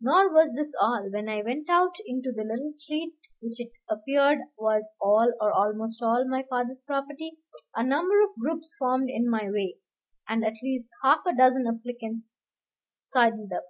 [0.00, 4.38] Nor was this all: when I went out into the little street which it appeared
[4.56, 7.38] was all, or almost all, my father's property,
[7.74, 9.78] a number of groups formed in my way,
[10.28, 12.30] and at least half a dozen applicants
[12.96, 13.64] sidled up.